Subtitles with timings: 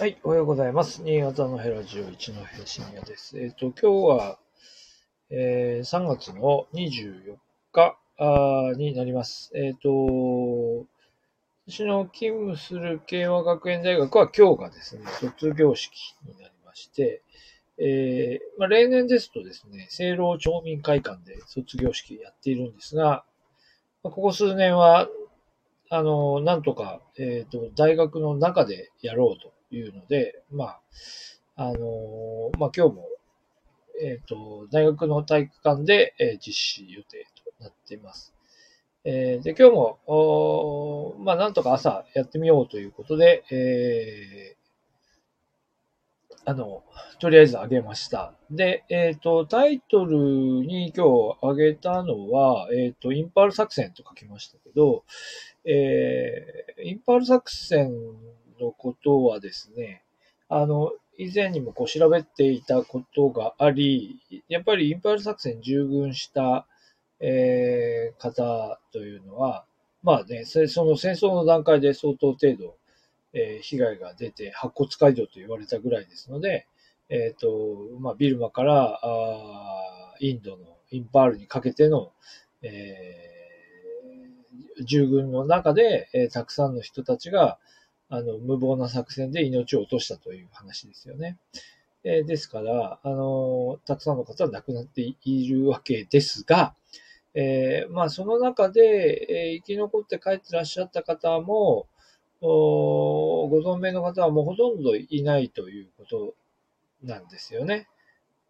[0.00, 1.02] はい、おはようございます。
[1.02, 3.36] 新潟のヘラジオ一の平深夜です。
[3.36, 4.38] えっ、と、今日は、
[5.28, 7.34] えー3月の24
[7.72, 9.50] 日あになります。
[9.56, 10.86] えっ、と、
[11.66, 17.24] 私の勤務する慶和学園大学は今日がですね、卒業式になりまして、
[17.76, 23.24] えーまあ、例年ですとですね、聖老町民会館で卒業式やっているんですが、
[24.04, 25.08] ここ数年は、
[25.90, 30.80] あの、なんとか、えっ、と、大学の中でやろうというので、まあ、
[31.56, 33.08] あの、まあ、今日も、
[34.00, 37.26] えっ、と、大学の体育館で、えー実施予定
[37.58, 38.32] となっています。
[39.04, 44.56] えーで、今日も、おまあ、なんとか朝やってみようということで、え
[46.44, 46.82] あの、
[47.18, 48.32] とりあえず上げました。
[48.50, 55.04] で、えっ、と、タイトルに今日上げたのは、えっ、と、インパール作戦と書きましたけど、
[55.64, 57.92] えーインパール作戦
[58.60, 60.02] のことはですね、
[60.48, 66.66] あの、以前にもこう調べていたことがあり、やっぱりインパール作戦従軍した、
[67.20, 69.64] えー方というのは、
[70.02, 72.76] まあね、その戦争の段階で相当程度、
[73.32, 76.66] えー被害が出て白骨街道と言われたぐらいですので、
[77.08, 77.48] えっ、と、
[78.00, 82.12] まあ、ビルマからあインドのインパールにかけての、
[82.62, 83.28] えー
[84.84, 87.58] 従軍の中で、えーたくさんの人たちが、
[88.08, 91.36] あの、無謀な作戦で命を落としたという話ですよね。
[92.04, 96.74] えーですから、あのたくさんの方は亡くなっているわけですが、
[97.34, 101.86] えーまあ、その中で、えー生き残って帰ってらっしゃった方も、
[102.40, 106.34] おご存命の方はもうほとんどいないということ
[107.02, 107.88] なんですよね。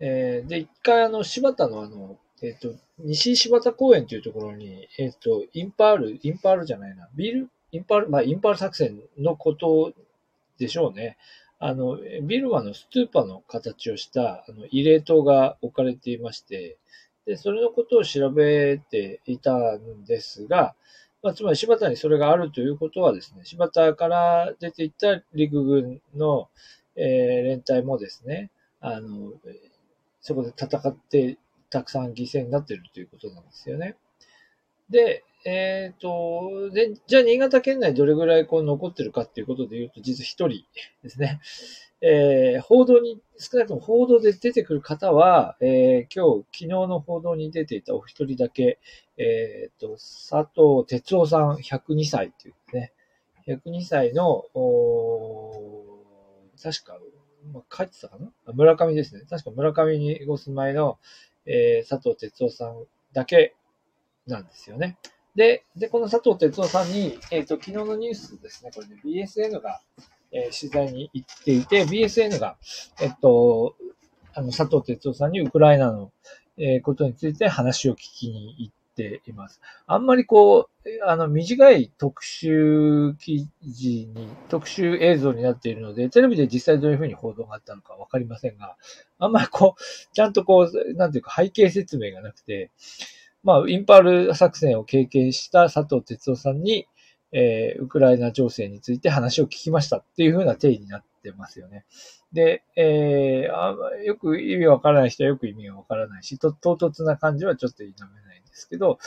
[0.01, 9.93] えーで、一回あの、新発田のあの、えっ、と、西新発田公園というところに、えっ、と、インパール、インパールじゃないな、ビル、インパール、まあ、インパール作戦のこと
[10.59, 11.17] でしょうね。
[11.59, 16.79] あの、ビルマのストゥーパの形をした、あの、慰霊塔が置かれていまして、
[17.27, 20.75] で、それのことを調べていたんですが、
[21.23, 26.49] まあ、つまり新発田にそれがあるということはですね、新発田から出ていった陸軍の、
[26.97, 28.51] えー連隊もですね、
[28.81, 29.33] あの、
[30.21, 31.39] そこで戦って
[31.71, 33.97] たくさん犠牲になっているということなんですよね。
[34.91, 40.65] で、えっ、と、で、じゃあ新潟県内どれぐらいこう残ってるかっていうことで言うと、実は一人
[41.03, 41.41] ですね。
[42.01, 48.79] えー報道に、少なくとも報道で出てくる方は、えー今日、昨日の報道に出ていたお一人だけ、
[49.17, 52.93] えっ、と、佐藤哲夫さん102歳っていうね、
[53.47, 56.99] 102歳の、おー確か、
[57.53, 58.53] まあ、書いてたかな？
[58.53, 59.23] 村上ですね。
[59.31, 60.99] 確か村上にご住まいの、
[61.47, 63.55] えー佐藤哲夫さんだけ
[64.27, 64.99] なんですよね。
[65.39, 69.81] で、で、この佐藤哲夫さんに、えっ、と、昨日のニュースですね、これね、BSN が、
[70.33, 72.57] えー取材に行っていて、BSN が、
[73.01, 73.77] えっと、
[74.35, 76.11] あの、佐藤哲夫さんにウクライナの、
[76.57, 79.61] えことについて話を聞きに行っています。
[79.87, 88.77] あんまりこう、あの、短い特集記事に、特集映像になっているので、テレビで実際どういうふうに報道があったのかわかりませんが、
[89.21, 89.83] あんまりこう、
[90.13, 92.73] ちゃんとこう、なんていうか背景説明がなくて、
[93.49, 96.87] まあ、インパール作戦を経験した佐藤哲夫さんに、
[97.33, 101.87] えーウクライナ情勢について話を聞きましたっていう風な定義になってますよね。
[102.31, 107.93] で、えーあよく意味わからない人はよく意味がわからないし、と唐突な感じはちょっと否め
[108.29, 108.99] ないんですけど、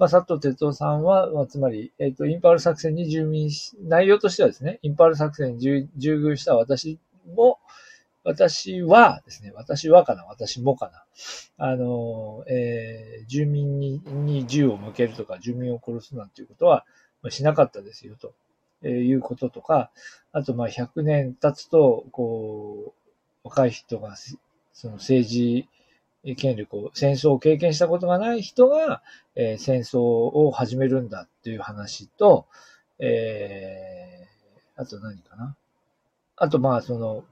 [0.00, 6.98] まあ、佐藤哲夫さんは、まあ、つまり、えっ、と、インパール作戦に従軍し、内容としてはですね、インパール作戦に従軍した私
[7.36, 7.60] も、
[8.26, 11.04] 私はですね、私はかな、私もかな。
[11.64, 16.84] あの、えー住民にに銃を向けるとか、住民を殺すなんていうことは
[17.30, 18.34] しなかったですよ、と、
[18.82, 19.90] えーいうこととか、
[20.32, 22.94] あと、まあ、100年経つと、こ
[23.44, 24.16] う、若い人が、
[24.72, 25.68] その政治
[26.36, 29.02] 権力を、戦争を経験したことがない人が、
[29.36, 32.46] えー戦争を始めるんだっていう話と、
[32.98, 35.56] えー、あと何かな。
[36.36, 37.24] あと、まあ、その、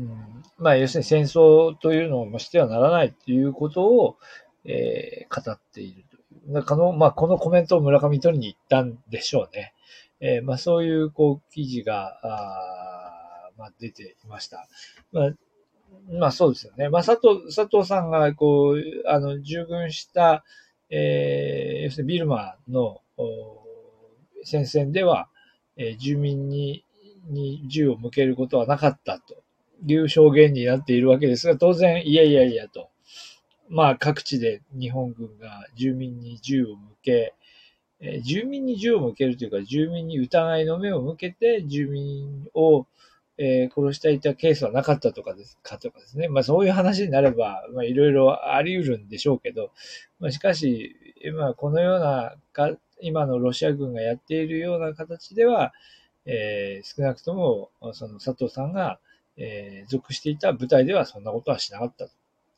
[0.00, 4.16] うん、まあ、要するに戦争というのをしてはならないということを、
[4.64, 6.18] えー語っているとい
[6.48, 6.52] う。
[6.52, 9.74] なんかこの、まあ、このコメントを村上取りに行ったんでしょうね。
[10.20, 14.66] えーまあ、そういう、こう、記事が、あまあ、出ていました。
[15.12, 15.30] まあ、
[16.10, 16.88] まあ、そうですよね。
[16.88, 20.44] まあ、佐藤、佐藤さんが、こう、あの、従軍した、
[20.90, 23.00] えー要するにビルマの
[24.44, 25.28] 戦線では、
[25.76, 26.84] えー住民に、
[27.28, 29.42] に銃を向けることはなかったと
[29.86, 32.90] いう証言になっているわけですが、当然、いやいやいやと。
[33.68, 37.34] まあ、各地で日本軍が住民に銃を向け、
[38.00, 42.86] えー住民に銃を向けるというか、住民に疑いの目を向けて、住民を、
[43.38, 46.28] えー殺していたケースはなかったとかですかとかですね。
[46.28, 49.70] まあそういう話になれば、まあいろいろあり得るんでしょうけど、
[50.18, 50.96] まあしかし、
[51.34, 52.72] まあこのようなか、
[53.02, 55.72] 今のロシア軍がやっているような形では、
[56.26, 58.98] えー少なくとも、その佐藤さんが、
[59.36, 62.06] えー属していた部隊ではそんなことはしなかった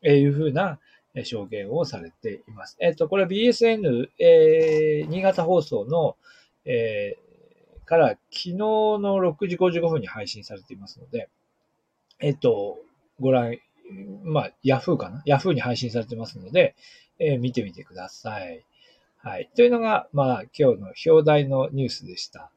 [0.03, 0.79] というふうな
[1.25, 2.77] 証言をされています。
[2.81, 6.17] えっ、と、これは BSN、えー新潟放送の、
[6.65, 7.23] えー
[7.85, 11.29] から昨日の6時55分に配信されていますので、
[12.21, 12.79] えっ、と、
[13.21, 13.57] ご覧、
[14.25, 15.23] まあ、ヤフーかな？
[15.27, 16.75] ヤフーに配信されてますので、
[17.19, 18.65] えー見てみてください。
[19.19, 19.51] はい。
[19.55, 22.51] というのが、まあ、今日の表題のニュースでした。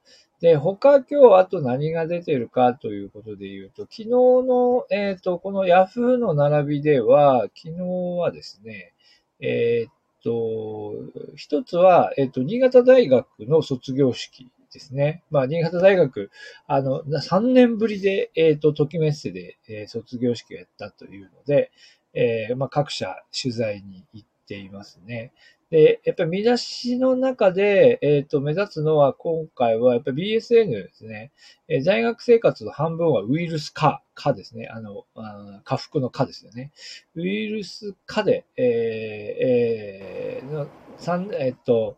[0.45, 7.81] で、他今日あと何が出てるかということで言うと、昨日の、えっ、と、このヤフーの並びでは、昨日
[8.19, 8.93] はですね、
[9.39, 9.91] えっ、
[10.23, 10.93] と、
[11.35, 15.23] 一つは、えっ、と、新潟大学の卒業式ですね。
[15.31, 16.29] まあ、新潟大学、
[16.67, 21.71] あの、3年ぶりで、えっ、と、ときメッセで、え卒業式をやったというので、
[22.13, 25.33] えまあ、各社取材に行っていますね。
[25.71, 31.31] で、やっぱり見出しの中で、えっ、と、目立つのは今回はやっぱり BSN ですね。
[31.67, 34.67] えー在学生活の半分はウイルス化、化ですね。
[34.67, 36.71] あの、あー下腹の化ですよね。
[37.15, 40.67] ウイルス化で、えーえーの
[40.97, 41.97] 三えっと、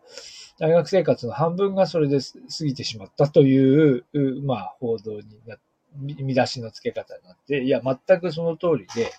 [0.60, 4.06] 大学生活の半分がそれで過ぎてしまったという、
[4.44, 5.60] まあ、報道にな見
[5.96, 9.12] 見出しの付け方になって、いや、全くその通りで、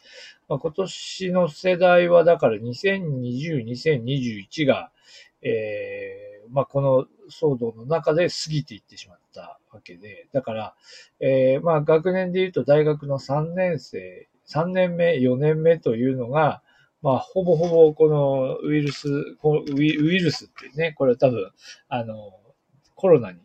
[0.48, 4.90] まあ、今年の世代は、だから2020、2021が、
[5.42, 10.74] えーまあ、この騒動の中で過ぎていってしまったわけで、だから、
[11.20, 16.62] えーまあ、学年で言うと大学の3年生、3年目、4年目というのが、
[17.02, 21.50] まあ、ほぼほぼこのウイルス、ウイウイルスってね、これ多分、
[21.88, 22.32] あの、
[22.94, 23.38] コロナに、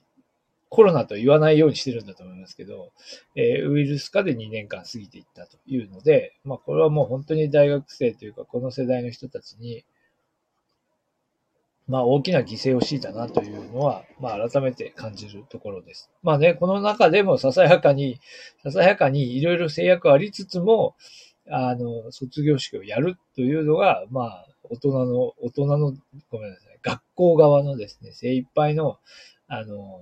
[0.73, 2.91] コロナと言わないようにしてるんだと思いますけど、
[3.35, 9.85] えーウイルス化で2年間過ぎていったというので、まあ、これはもう本当に大学生というか、この世代の人たちに、
[11.87, 16.09] まあ、大きな犠牲を強いたなというのは、まあ、改めて感じるところです。
[16.23, 18.19] まあね、この中でもささやかに、
[18.63, 20.95] ささやかにいろいろ制約ありつつも、
[21.51, 25.93] あの、卒業式をやるというのが、まあ、大人の、大人の、
[26.31, 28.97] ごめんなさい、学校側のですね、精一杯の、
[29.47, 30.01] あの、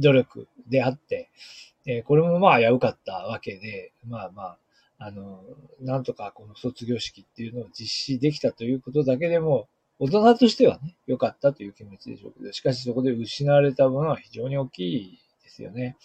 [0.00, 1.30] 努力であって、
[1.86, 4.56] えこれもまあ危うかったわけで、まあまあ、
[4.98, 5.40] あの、
[5.80, 9.68] なんとかこの卒業式っていうのを実施できたということだけでも、
[9.98, 15.96] 大人としてはね、良かったという気持ちでしょうけど、しかしそこで失われたものは非常に大きいですよね。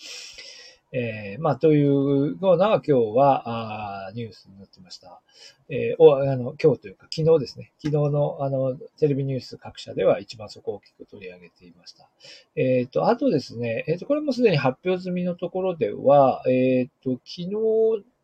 [0.98, 5.20] えーまあ、というような今日は、あニュースになってました。
[5.68, 7.74] えーお、あの、今日というか昨日ですね。
[7.84, 12.08] 昨日の、あの、テレビニュース各社では一番そこを大きく取り上げていました。
[12.56, 17.50] えっ、と、あとですね、えっ、と、これもすでに発表済みのところでは、えっ、と、昨日、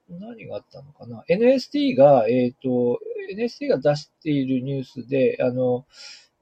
[0.10, 3.00] 何があったのかな ?NST が、えっ、と、
[3.32, 5.86] NST が出しているニュースで、あの、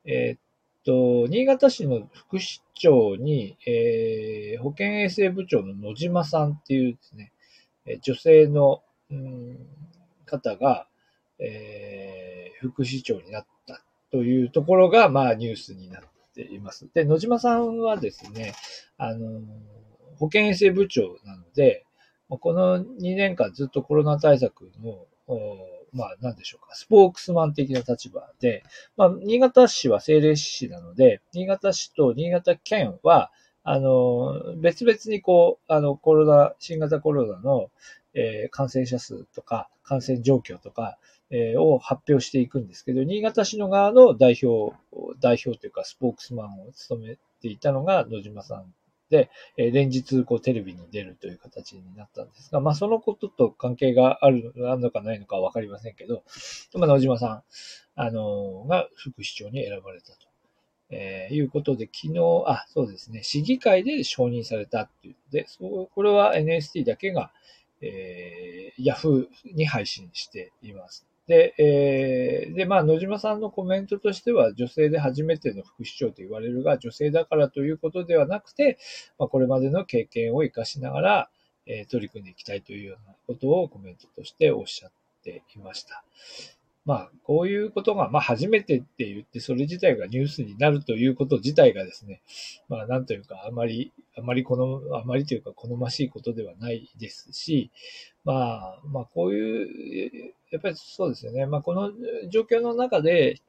[0.05, 0.48] えっ、
[0.89, 7.31] と、新潟市の副市長に、えー保健衛生部長の野島さんっていうですね、
[8.01, 9.57] 女性の、うん
[10.25, 10.87] 方が、
[11.37, 16.89] えー副市長になったというところが、まあ、ニュースになっています。
[16.93, 18.53] で、野島さんはですね、
[18.97, 19.41] あの、
[20.17, 21.85] 保健衛生部長なので、
[22.27, 25.05] この2年間ずっとコロナ対策の、
[25.93, 28.63] まあ、なんでしょうか、スポークスマン的な立場で、
[28.97, 33.31] まあ、新潟市は政令市なので、新潟市と新潟県は、
[33.63, 37.69] あの、別々にこう、あの、コロナ、新型コロナの、
[38.13, 40.97] えー感染者数とか、感染状況とか、
[41.29, 44.75] えーを発表していくんですけど、新潟市の側の代表、
[45.19, 48.73] 代表というか、スポークスマンを務めていたのが野島さん
[49.09, 56.23] で、え連日こうテレビに出るという形になったんですが、まあそのことと関係があるあるのかないのかはわかりませんけど、
[56.75, 57.43] まあ野島さん、
[57.95, 60.27] あのが副市長に選ばれたと。
[60.91, 67.31] えーいうことで、昨日、あ、そうですね、市議会で承認されたっていうので、そうこれは NST だけが、
[67.81, 71.08] えー、Yahoo に配信しています。
[71.29, 78.79] で、えーで、まあ、野島さんのコメントとしては、女性で初めての副市長と言われるが、女性だからということではなくて、
[79.19, 81.29] まあ、これまでの経験を活かしながら、
[81.67, 84.91] えー取り組んでいきたいというようなことをコメントとしておっしゃっ
[85.23, 86.03] ていました。
[86.85, 92.21] まあ、こういうことが、まあ、初めてって言って、それ自体がニュースになるということ自体がですね、
[92.67, 97.69] まあ、なんというか、あまり、あまりこの、あまりというか、好ましいことではないですし、
[98.23, 101.45] まあ、まあ、こういう、やっぱりそうですよね。
[101.45, 101.91] まあ、この
[102.29, 103.39] 状況の中で、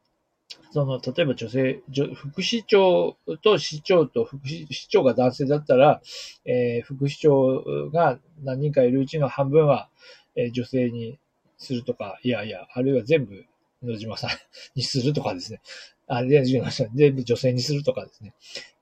[0.72, 1.82] その、例えば女性、
[2.14, 6.02] 副市長と市長と副市長が男性だったら、
[6.44, 9.88] えー、副市長が何人かいるうちの半分は、
[10.34, 11.19] えー、女性に
[11.60, 13.44] するとか、いやいや、あるいは全部
[13.82, 14.30] 野島さん
[14.74, 15.60] にするとかですね。
[16.08, 18.34] あ、で、全部女性にするとかですね。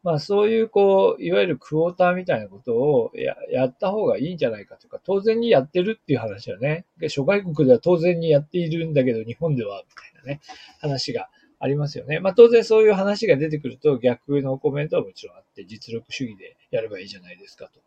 [0.03, 10.41] まあそういう、こう、いわゆるクォーターみたいなことをややった方がいいんじゃないかというか、当然にやってるっていう話はね、諸外国では当然にやっているんだけど、日本では、みたいなね、
[10.79, 12.21] 話がありますよね。
[12.21, 17.81] まあ当然そういう話が出てくると逆のコメントはもちろんあって、実力主義でやればいいじゃないですかと。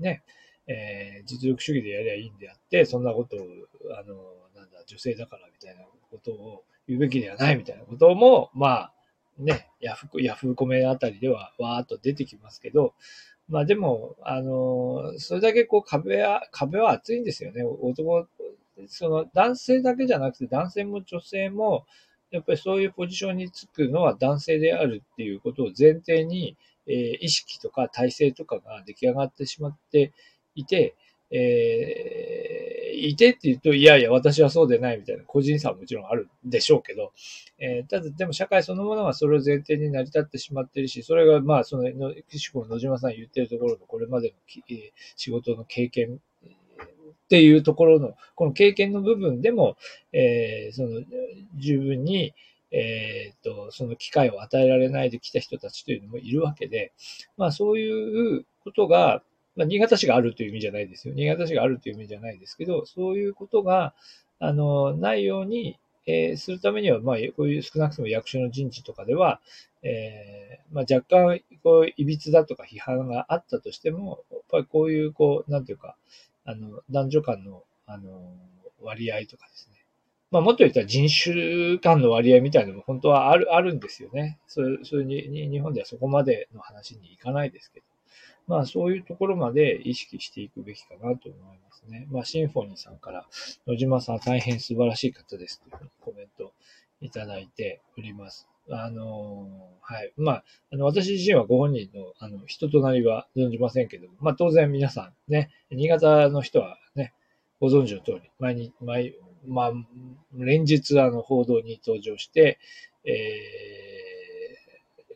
[0.00, 0.22] ね。
[0.66, 3.40] えー、実力主義でやりゃいいんであって、そんなことを、
[3.98, 4.14] あの、
[4.54, 8.92] なんだ、女性だからみたいなことを言うべきではないみたいなことも、まあ、
[9.38, 12.94] ね、ヤフヤフコメあたりではわーっと出てきますけど、
[13.48, 17.64] まあでも、あの、それだけこう壁は、壁は厚いんですよね。
[17.64, 18.28] 男、
[18.86, 21.86] その男性だけじゃなくて男性も女性も、
[22.30, 30.12] やっぱりそういうポジションにつくのは男性であるっていうことを前提に、えー、意識とか体制とかが出来上がってしまって
[30.54, 30.94] いて、
[31.30, 37.12] えー、いてって言うと、いやいや、私はそうでないみたいな個人差はもちろんあるでしょうけど、
[37.58, 44.34] えー、ただ、でも社会そのものがそれを前提に成り立ってしまってるし、それが、まあ、その、の岸子野島さん言ってるところのこれまでの、
[44.68, 49.76] えー、仕事の経験っていうところの、この経験の部分でも、
[50.12, 51.00] えー、その、
[51.56, 52.34] 十分に、
[52.72, 56.92] えっ、と、その機会を与えられないで来た人たちというのもいるわけで、
[57.36, 59.22] まあそういうことが、
[59.60, 61.12] まあ、新潟市があるという意味じゃないですよ。
[61.12, 63.92] 新潟市があるという意味じゃないですけど、そういうことが、
[64.38, 69.38] あの、ないように、えー、するためには、まあ、こういう少なくとも役所の人事とかでは、
[69.82, 75.94] えー、まあ、若干、こう、いびつだとか批判があったとしても、やっぱりこういう、こう、なんていうか、
[76.46, 78.32] あの、男女間の、あの、
[78.80, 79.84] 割合とかですね。
[80.30, 84.38] まあ、もっと言ったら人種間の割合みたいなのも本当はある、あるんですよね。
[84.46, 87.89] それ、それに、日本ではそこまでの話にいかないですけど。
[88.46, 92.06] まあそういうところまで意識していくべきかなと思いますね。
[92.10, 93.26] まあシンフォニーさんから
[93.66, 96.52] 野島さん大変素晴らしい方ですというコメント
[97.00, 98.46] いただいております。
[98.70, 99.48] あの
[99.80, 100.12] はい。
[100.16, 107.12] まあ、あの、私自身はご本人の、あの、人となりは存じませんけどまあ当然皆さんね、新潟の人はね、
[107.60, 109.14] ご存知の通り、毎日、毎、
[109.46, 109.72] まあ、
[110.34, 112.58] 連日あの報道に登場して、
[113.04, 113.79] えー、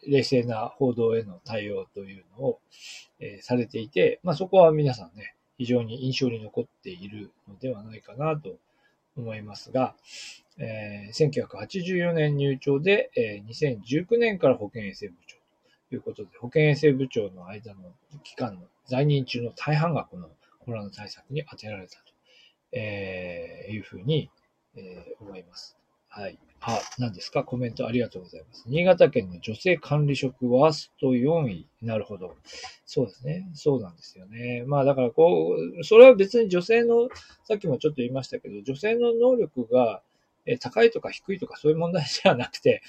[0.09, 2.61] 冷静な報道への対応というのを、
[3.21, 8.57] え、されていて、まあそこは皆さんね、非常に印象に残っているのではないかなと
[9.17, 9.95] 思いますが、
[10.59, 15.37] えー、1984年入庁で、えー、2019年から保健衛生部長
[15.89, 17.93] ということで、保健衛生部長の間の
[18.23, 20.29] 期間の在任中の大半がこの
[20.65, 22.03] コロナ対策に充てられたと、
[22.73, 24.31] えー、いうふうに、
[24.77, 25.77] えー、思います。
[26.17, 26.39] はい。
[26.61, 27.43] あ、何ですか？
[27.43, 28.63] コメントありがとうございます。
[28.67, 31.67] 新潟県の女性管理職ワースト4位。
[31.83, 32.37] なるほど。
[32.87, 33.51] そうですね。
[33.55, 34.63] そうなんですよね。
[34.65, 37.09] まあだからこう、それは別に女性の、
[37.43, 40.03] さっきもちょっと言いましたけど、女性の能力が
[40.61, 42.81] 高いとか低いとかそういう問題じゃなくて、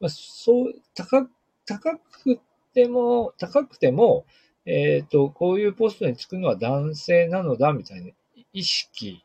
[0.00, 1.28] まあ、そう、高、
[1.66, 2.40] 高く
[2.74, 4.26] ても、高くても、
[4.64, 8.10] えっ、ー、と、こういうポストに就くのは男性なのだみたいな
[8.52, 9.22] 意識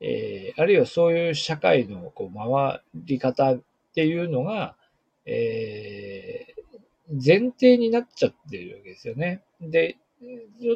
[0.00, 3.60] えー、あるいはそういう社会のこう回り方っ
[3.94, 4.76] ていうのが、
[5.26, 9.42] えー、前提になっちゃってるわけですよね。
[9.60, 9.96] で、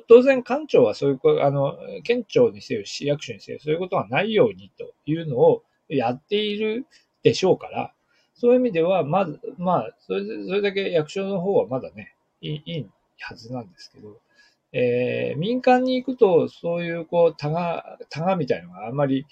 [0.08, 6.86] 当然官庁はそういう、あの、県庁にせよ、市役所にせよ、そういうことがないようにというのをやっている
[7.22, 7.92] でしょうから、
[8.34, 12.86] そういう意味では、まず、まあ、それそれだけ役所の方はまだね、いいいい
[13.20, 14.20] はずなんですけど、
[14.72, 19.26] えー、民間に行くと、そういう、こう、タガ、タガみたいのがあんまり、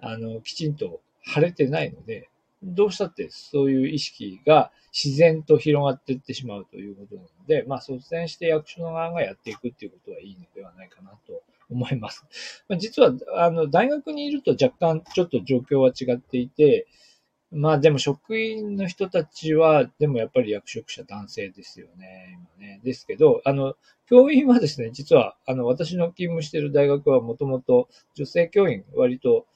[0.00, 2.28] あの、きちんと晴れてないので、
[2.62, 12.24] どうしたってそういう意識が自然と広がっていってしまうということなので、まあ、率先して役所の側がやっていくっていうことはいいのではないかなと思います。
[12.68, 16.86] まあ、実は、あの、大学にいると若干ちょっと状況は違っていて、
[17.52, 22.80] まあでも職員の人たちは、でもやっぱり役職者男性ですよね、今ね。
[22.84, 23.74] ですけど、あの、
[24.06, 29.46] 教員はですね、実は、あの、私の勤務している大学はもともと女性教員割と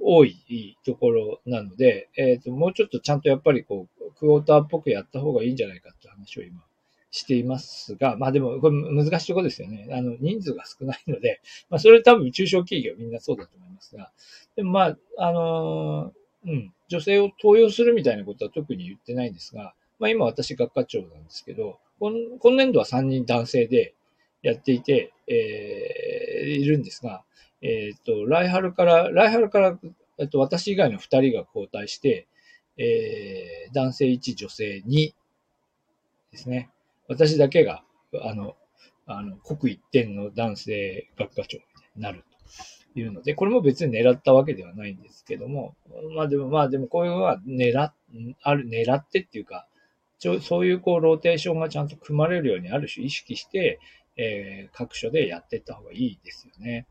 [0.00, 6.64] 多いところなので、えっ、ー、と、もうちょっとちゃんとやっぱりこう、クォーターっぽくやった方がいいんじゃないかって話を今
[7.12, 9.88] していますが、まあでも、これ難しいとこですよね。
[9.92, 14.10] あの、人数が少ないので、まあそれ多分中小企業みんなそうだと思いますが、
[14.56, 23.94] でもまあ、あのーうん、女性を登用するみたいなことは特に言ってないんですが、まあ今私学科長なんですけど、今年度は3人男性で
[24.42, 27.24] やっていて、えー、いるんですが、
[27.62, 29.78] えっ、ー、と、来春から、来春から、
[30.18, 32.28] えっと、私以外の2人が交代して、
[32.76, 35.14] えー、男性1、女性2
[36.32, 36.70] ですね。
[37.08, 37.82] 私だけが、
[38.22, 38.56] あの、
[39.06, 41.58] あの、国一点の男性学科長
[41.96, 42.36] になると
[43.00, 45.74] いうので、これも別に狙ったわけではないんですけども、
[46.14, 47.92] まあでもまあでもこういうのは狙っ、
[48.42, 49.66] ある、狙ってっていうか、
[50.18, 53.80] ちょそういうこうローテーションがちゃんと組まれるようにある種意識して、
[54.16, 56.86] えー、各所でやっていった方がいいですよね。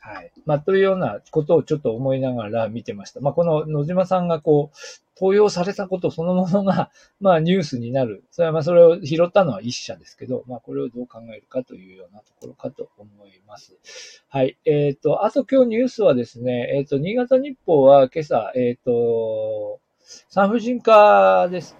[0.00, 0.32] はい。
[0.44, 3.20] まあ、というようなことをちょっと思いながら見てました。
[3.20, 4.76] まあ、この野島さんがこう、
[5.18, 8.24] 登用されたことそのものが、 まあ、ニュースになる。
[8.30, 13.76] それはまあ、それを拾ったのは一社ですけど、まあ、これをどう考えるかというようなところかと思います。
[14.28, 14.58] はい。
[14.64, 19.80] えっ、ー、と、あと今日ニュースはですね、えっ、ー、と、新潟日報は今朝、えっ、ー、と、
[20.28, 21.76] 産婦人科です。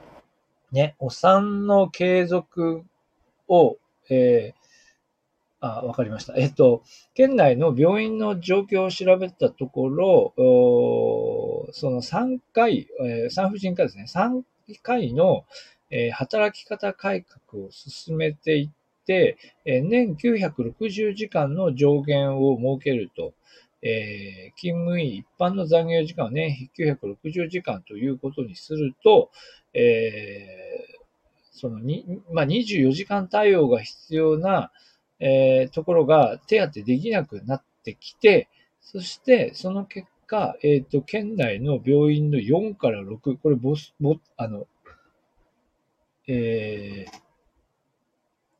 [0.73, 2.85] ね、お産の継続
[3.49, 3.77] を、
[4.11, 4.66] えー、
[5.61, 6.35] あ、わかりました。
[6.37, 6.83] えっと、
[7.15, 10.35] 県内の病院の状況を調べたところ、
[11.73, 14.43] その3回、えー、産婦人科ですね、3
[14.83, 15.45] 回の、
[15.91, 23.33] えー、働き方改革を進めていって、えー、年960時間の上限を設けると、
[23.83, 29.31] えー、勤務医一般の残業時間を年960時間ということにすると、
[29.75, 31.07] えー、
[31.53, 34.73] そのに、まあ、24時間対応が必要な、
[35.21, 38.49] えー、ところが手当てできなくなってきて、
[38.81, 44.67] そしてその結果、えっ、ー、と、県内の病院の4から6、これボス、ボあの、
[46.29, 47.07] え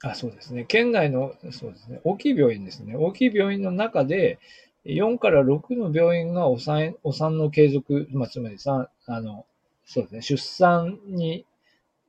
[0.03, 0.65] ー、あ、そうですね。
[0.65, 2.01] 県内の、そうですね。
[2.05, 2.97] 大きい病院ですね。
[2.97, 4.39] 大きい病院の中で、
[4.85, 9.47] 4から6の病院がお産お産の継続、まあ、つまりさ、あの、
[9.85, 10.23] そうですね。
[10.23, 11.45] 出産に、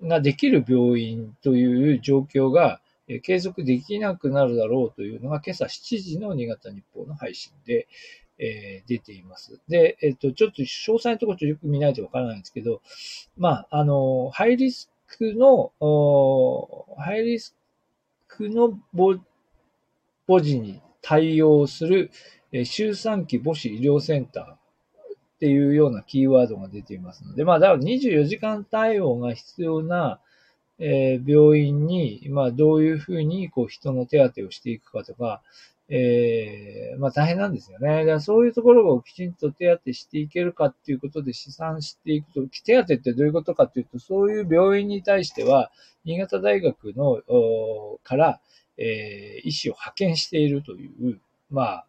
[0.02, 2.82] ができる病院という状況が、
[3.24, 7.88] 継続できなくなるだろうというのが今朝7時の新潟日報の配信で、
[8.40, 9.60] えー、出ています。
[9.68, 12.82] で、えっ、と、ちょっと詳細のところちょっとよく見ないとわからないんですけど、
[13.38, 15.72] まあ、あの、ハイリスクの、
[16.98, 17.56] ハイリス
[18.28, 22.12] クの母児に対応する、
[22.52, 24.58] えー、周産期母子医療センターっ
[25.40, 30.20] ていうようなキーワードが出ていますので、まあ、だから24時間対応が必要な、
[30.80, 35.42] えー、病院に、まあ、どういうふうに、こう、人の手当てをしていくかとか、
[35.90, 38.00] えー、まあ、大変なんですよね。
[38.00, 45.72] だからそういうところをきちんと手当てしていけるかっていうことで試算していくと、手当てってどういうことかっていうと、そういう病院に対しては、
[46.04, 47.22] 新潟大学の、
[48.04, 48.42] から、
[48.78, 51.86] えー、医師を派遣しているという、まあ、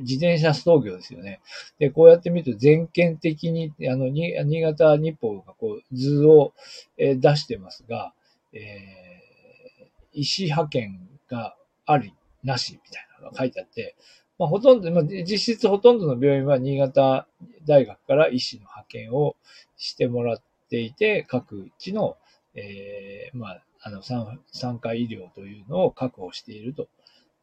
[0.00, 1.40] 自転車操業ですよね。
[1.78, 6.52] で、こうやって見ると全県的に、あの、に新潟日報がこう図を、
[6.98, 8.12] えー、出してますが、
[8.52, 13.96] えー、医師派遣があり、なし、みたいなのが書いてあって、
[14.38, 17.26] まあ、ほとんど、まあ、実質ほとんどの病院は新潟
[17.66, 19.36] 大学から医師の派遣を
[19.76, 22.16] してもらっていて、各地の、
[22.54, 26.88] えー、まあ、あの、産科医療というのを確保していると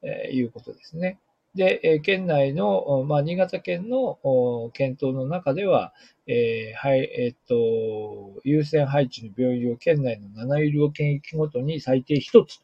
[0.05, 1.19] いうことですね。
[1.55, 5.93] で、え県内の、まあ、新潟県の検討の中では、
[6.25, 12.59] えー、はい、えっ、と、優先配置の病院を県内の7医療県域ごとに最低1つ、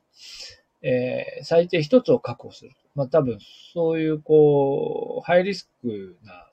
[0.82, 2.71] えー、最低1つを確保する。
[2.95, 3.38] まあ、多分、
[3.73, 6.45] そういう、こう、ハイリスクな、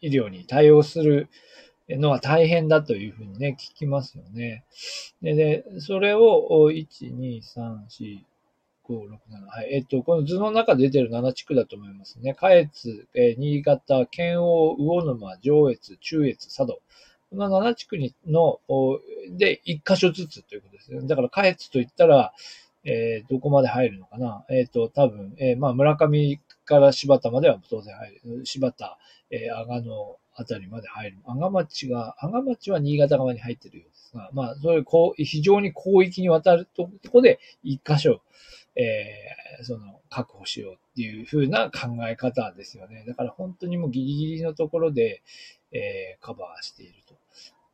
[0.00, 1.28] 医療に対応する
[1.88, 4.64] のは大変だというふうにね、聞きますよね。
[5.22, 8.18] で、でそれを、1、2、3、4、
[8.88, 9.46] 5、6、7。
[9.48, 9.74] はい。
[9.74, 12.34] えっと、この図の中で出てる7地区だと思いますね。
[12.34, 16.80] 下越、えー、新潟、県央、魚沼、上越、中越、佐渡。
[17.30, 18.60] この7地区にの、
[19.36, 21.06] で、1箇所ずつということですね。
[21.06, 22.32] だから、下越と言ったら、
[22.84, 24.44] えー、どこまで入るのかな。
[24.48, 28.46] えっ、ー、と、多分、えー、まあ、村上から柴田までは当然入る。
[28.46, 28.98] 柴田、
[29.30, 31.18] えー、阿賀野あたりまで入る。
[31.26, 38.22] 阿賀町が、阿賀町は新潟側に入ってるようですが、まあ、それ、こう、非常に広域にわたるとこで、1箇所、
[38.78, 43.04] えー、その、確保しようっていう風な考え方ですよね。
[43.06, 45.22] だから本当にもうギリギリのところで、
[45.72, 47.14] えー、カバーしていると。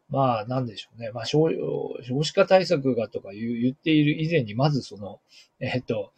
[0.09, 1.11] まあ、なんでしょうね。
[1.13, 5.21] まあ、少子化対策がとか言っている以前に、まずその、
[5.61, 6.13] えっ、と、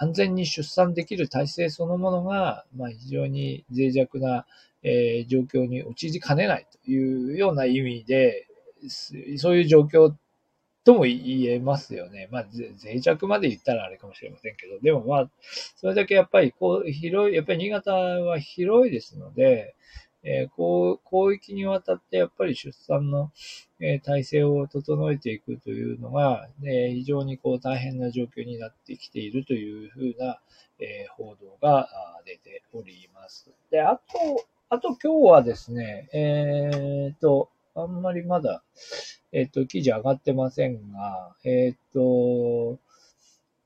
[0.00, 4.46] 安全に出産できる体制そのものが、まあ、非常に脆弱な、
[4.82, 8.46] えー、状況に陥りかねないというような意味で、
[9.36, 10.14] そういう状況
[10.88, 12.28] とも言えますよね。
[12.30, 12.46] まあ、
[12.82, 15.30] 脆弱まで言ったらあれかもしれませんけど、でもまあ、
[15.76, 19.74] それだけやっぱりこう、広い、やっぱり新潟は広いですので、
[20.22, 23.30] えー、こう、広域にわたってやっぱり出産の、
[23.80, 30.40] えー、体制を整えていくというのが、ね、非常にこう大変な状況になってきているというふうな、
[30.78, 31.86] えー、報道が
[32.24, 33.50] 出ております。
[33.70, 34.02] で、あと、
[34.70, 37.50] あと今日はですね、えっ、と、
[37.82, 38.62] あんまりまだ、
[39.32, 42.78] えっ、と、記事上がってませんが、えっ、と、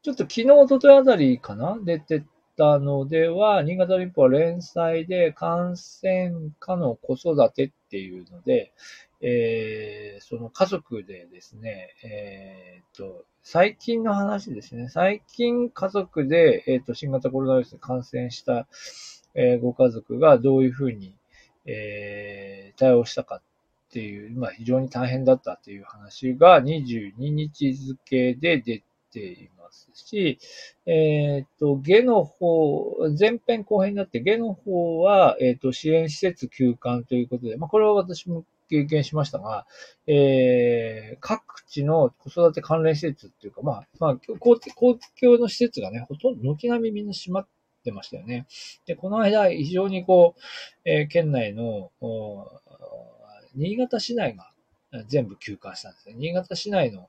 [0.03, 1.79] ちょっと昨日、おとといあたりかな？
[1.85, 2.25] 出て
[2.57, 8.73] たのでは、新潟日報は連載で感染下の子育てっていうので、
[9.21, 14.89] えー、その家族でですね、えー、と、最近の話ですね。
[14.89, 18.67] 最近家族で、えー、と、新型コロナウイルスに感染した、
[19.35, 21.15] えー、ご家族がどういうふうに、
[21.65, 23.43] えー、対応したかっ
[23.93, 30.39] っていう、まあ、非常に大変だったっていう話が22日付で出ていますし、
[30.87, 39.67] えっ、ー、と、下の方、前編後編になって、下の方は、えっ、ー、と、支援施設休館ということで、まあ、これは私も経験しましたが、
[40.07, 47.47] えー、各地の子育て関連施設っていうか、まあ、まあ、公共の施設がね、ほとんど軒並みみんな閉まっ
[47.85, 48.47] てましたよね。
[48.87, 51.91] で、この間、非常にこう、えー、県内の、
[53.55, 54.51] 新潟市内が
[55.07, 56.15] 全部休館したんですね。
[56.17, 57.09] 新潟市内の、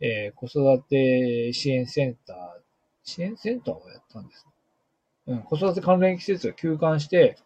[0.00, 2.36] えー、子育て支援センター、
[3.02, 4.46] 支援センターをやったんです。
[5.26, 7.36] うん、子育て関連施設が休館して、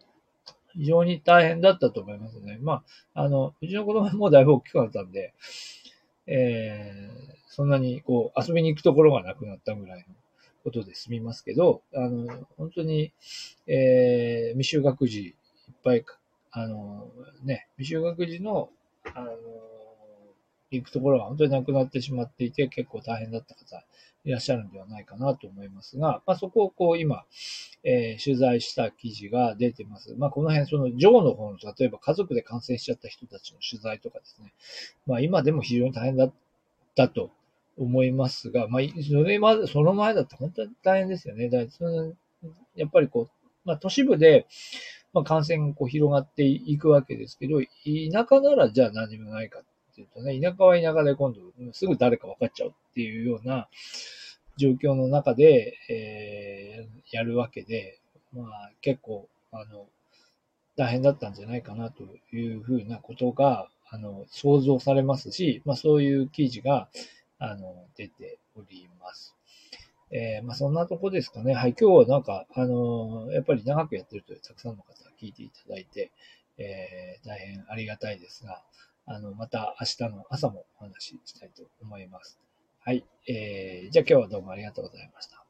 [0.75, 2.59] 非常に大変だったと思いますね。
[2.61, 2.85] ま
[3.15, 5.35] あ、あの、うちの子供もだいぶ大きくなったんで、
[6.27, 10.15] えー、そんなにこう遊びに行くところがなくなったぐらいの
[10.63, 13.13] ことで済みますけど、あの、本当に、
[13.67, 15.35] えー、未就学児いっ
[15.83, 16.05] ぱい
[16.51, 17.09] あの、
[17.43, 18.71] ね、未就学児の、
[19.15, 19.37] あの、
[20.71, 23.85] 行くところが本当になくなってしまっていて、結構大変だった方
[24.25, 27.25] いらっしゃるんではないかなと思いますが、まあ、そこをこう今、
[27.85, 30.15] えー、取材した記事が出てます。
[30.19, 34.53] まあ、この辺、その、ジョーの方の、例えば家族で感染しちゃった人たちの取材とかですね、
[35.07, 36.33] まあ、今でも非常に大変だっ
[36.95, 37.31] たと
[37.79, 41.49] 思いますが、まあ、それまで、その前だと本当に大変ですよね。
[41.49, 41.61] だ
[42.77, 44.47] やっぱりこう、まあ、都市部で、
[45.13, 51.41] まあ、感染がこう広がっていくわけですけど、田舎ならじゃあ何もないかっていうとね、田舎は田舎で今度
[51.73, 53.69] すぐ誰か分かっちゃうっていうような
[54.57, 57.99] 状況の中で、えー、やるわけで、
[58.33, 59.87] まあ結構、あの、
[60.77, 66.89] 大変だったんじゃないかなというふうなことが、あの、想像されますし、まあそういう記事が、
[67.39, 69.38] あの、出ております。
[70.11, 71.55] えー、まあそんなとこですかね。
[71.55, 76.11] はい、今日はなんか、あのー、やっぱり長くやってるというたくさんの方が聞いていただいて、
[76.59, 78.63] えー、大変ありがたいですが、
[79.07, 82.39] あの、また明日の朝もお話ししたいと思います。
[82.81, 85.48] はい、えー、じゃあ今日はどうもありがとうございました。